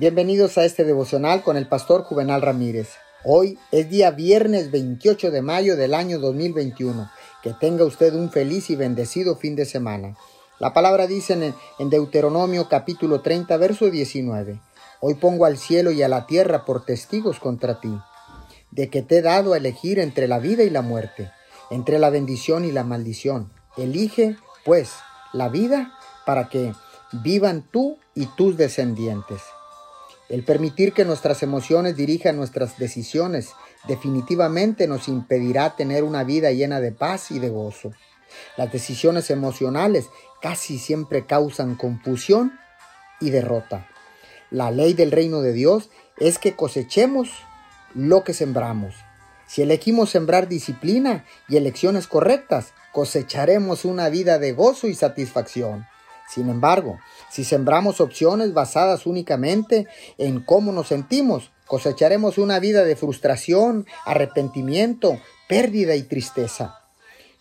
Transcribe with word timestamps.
Bienvenidos 0.00 0.56
a 0.56 0.64
este 0.64 0.84
devocional 0.84 1.42
con 1.42 1.58
el 1.58 1.68
pastor 1.68 2.04
Juvenal 2.04 2.40
Ramírez. 2.40 2.88
Hoy 3.22 3.58
es 3.70 3.90
día 3.90 4.10
viernes 4.10 4.70
28 4.70 5.30
de 5.30 5.42
mayo 5.42 5.76
del 5.76 5.92
año 5.92 6.18
2021. 6.18 7.10
Que 7.42 7.52
tenga 7.52 7.84
usted 7.84 8.14
un 8.14 8.30
feliz 8.30 8.70
y 8.70 8.76
bendecido 8.76 9.36
fin 9.36 9.56
de 9.56 9.66
semana. 9.66 10.16
La 10.58 10.72
palabra 10.72 11.06
dice 11.06 11.54
en, 11.78 11.90
Deuteronomio 11.90 12.66
capítulo 12.66 13.20
30, 13.20 13.54
verso 13.58 13.90
19. 13.90 14.58
Hoy 15.00 15.14
pongo 15.16 15.44
al 15.44 15.58
cielo 15.58 15.90
y 15.90 16.02
a 16.02 16.08
la 16.08 16.24
tierra 16.24 16.64
por 16.64 16.86
testigos 16.86 17.38
contra 17.38 17.78
ti, 17.78 17.94
de 18.70 18.88
que 18.88 19.02
te 19.02 19.18
he 19.18 19.22
dado 19.22 19.52
a 19.52 19.58
elegir 19.58 19.98
entre 19.98 20.28
la 20.28 20.38
vida 20.38 20.62
y 20.62 20.70
la 20.70 20.80
muerte, 20.80 21.30
entre 21.70 21.98
la 21.98 22.08
bendición 22.08 22.64
y 22.64 22.72
la 22.72 22.84
maldición. 22.84 23.52
Elige, 23.76 24.38
pues, 24.64 24.92
la 25.34 25.50
vida 25.50 25.92
para 26.24 26.48
que 26.48 26.72
vivan 27.12 27.68
tú 27.70 27.98
y 28.14 28.24
tus 28.34 28.56
descendientes. 28.56 29.42
El 30.30 30.44
permitir 30.44 30.92
que 30.92 31.04
nuestras 31.04 31.42
emociones 31.42 31.96
dirijan 31.96 32.36
nuestras 32.36 32.78
decisiones 32.78 33.50
definitivamente 33.88 34.86
nos 34.86 35.08
impedirá 35.08 35.74
tener 35.74 36.04
una 36.04 36.22
vida 36.22 36.52
llena 36.52 36.80
de 36.80 36.92
paz 36.92 37.32
y 37.32 37.40
de 37.40 37.48
gozo. 37.48 37.90
Las 38.56 38.70
decisiones 38.70 39.28
emocionales 39.30 40.06
casi 40.40 40.78
siempre 40.78 41.26
causan 41.26 41.74
confusión 41.74 42.52
y 43.20 43.30
derrota. 43.30 43.88
La 44.52 44.70
ley 44.70 44.94
del 44.94 45.10
reino 45.10 45.42
de 45.42 45.52
Dios 45.52 45.90
es 46.16 46.38
que 46.38 46.54
cosechemos 46.54 47.30
lo 47.94 48.22
que 48.22 48.32
sembramos. 48.32 48.94
Si 49.48 49.62
elegimos 49.62 50.10
sembrar 50.10 50.46
disciplina 50.46 51.24
y 51.48 51.56
elecciones 51.56 52.06
correctas, 52.06 52.72
cosecharemos 52.92 53.84
una 53.84 54.08
vida 54.08 54.38
de 54.38 54.52
gozo 54.52 54.86
y 54.86 54.94
satisfacción. 54.94 55.86
Sin 56.32 56.48
embargo, 56.48 57.00
si 57.28 57.42
sembramos 57.42 58.00
opciones 58.00 58.54
basadas 58.54 59.04
únicamente 59.04 59.88
en 60.16 60.40
cómo 60.40 60.70
nos 60.70 60.88
sentimos, 60.88 61.50
cosecharemos 61.66 62.38
una 62.38 62.60
vida 62.60 62.84
de 62.84 62.94
frustración, 62.94 63.86
arrepentimiento, 64.04 65.18
pérdida 65.48 65.96
y 65.96 66.02
tristeza. 66.02 66.80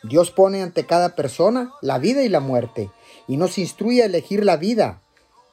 Dios 0.01 0.31
pone 0.31 0.63
ante 0.63 0.87
cada 0.87 1.15
persona 1.15 1.71
la 1.81 1.99
vida 1.99 2.23
y 2.23 2.29
la 2.29 2.39
muerte 2.39 2.89
y 3.27 3.37
nos 3.37 3.59
instruye 3.59 4.01
a 4.01 4.05
elegir 4.05 4.43
la 4.43 4.57
vida. 4.57 5.01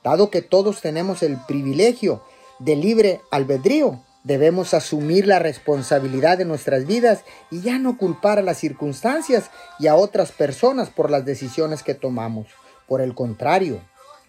Dado 0.02 0.30
que 0.30 0.40
todos 0.40 0.80
tenemos 0.80 1.22
el 1.22 1.36
privilegio 1.46 2.22
de 2.58 2.76
libre 2.76 3.20
albedrío, 3.30 4.00
debemos 4.24 4.72
asumir 4.72 5.26
la 5.26 5.40
responsabilidad 5.40 6.38
de 6.38 6.46
nuestras 6.46 6.86
vidas 6.86 7.22
y 7.50 7.60
ya 7.60 7.78
no 7.78 7.98
culpar 7.98 8.38
a 8.38 8.42
las 8.42 8.58
circunstancias 8.58 9.50
y 9.78 9.88
a 9.88 9.94
otras 9.96 10.32
personas 10.32 10.88
por 10.88 11.10
las 11.10 11.24
decisiones 11.24 11.82
que 11.82 11.94
tomamos. 11.94 12.46
Por 12.86 13.00
el 13.00 13.14
contrario, 13.14 13.80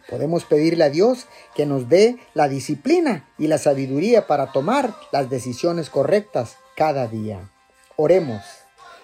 podemos 0.10 0.46
pedirle 0.46 0.84
a 0.84 0.90
Dios 0.90 1.28
que 1.56 1.66
nos 1.66 1.90
dé 1.90 2.18
la 2.34 2.48
disciplina 2.48 3.30
y 3.38 3.48
la 3.48 3.58
sabiduría 3.58 4.28
para 4.28 4.52
tomar 4.52 4.96
las 5.12 5.30
decisiones 5.30 5.90
correctas 5.90 6.58
cada 6.76 7.08
día. 7.08 7.50
Oremos. 7.96 8.44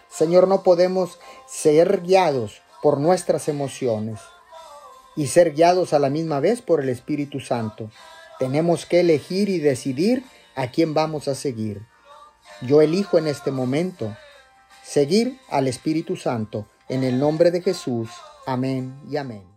Señor, 0.10 0.48
no 0.48 0.64
podemos 0.64 1.20
ser 1.48 2.02
guiados 2.02 2.62
por 2.82 3.00
nuestras 3.00 3.48
emociones 3.48 4.20
y 5.16 5.28
ser 5.28 5.54
guiados 5.54 5.94
a 5.94 6.00
la 6.00 6.10
misma 6.10 6.40
vez 6.40 6.62
por 6.62 6.82
el 6.82 6.90
Espíritu 6.90 7.40
Santo. 7.40 7.90
Tenemos 8.40 8.86
que 8.86 9.00
elegir 9.00 9.50
y 9.50 9.60
decidir 9.60 10.24
a 10.56 10.68
quién 10.68 10.94
vamos 10.94 11.28
a 11.28 11.36
seguir. 11.36 11.82
Yo 12.62 12.82
elijo 12.82 13.18
en 13.18 13.28
este 13.28 13.52
momento 13.52 14.16
seguir 14.84 15.40
al 15.50 15.68
Espíritu 15.68 16.16
Santo 16.16 16.68
en 16.90 17.04
el 17.04 17.20
nombre 17.20 17.52
de 17.52 17.62
Jesús. 17.62 18.10
Amén 18.46 18.94
y 19.10 19.18
amén. 19.18 19.53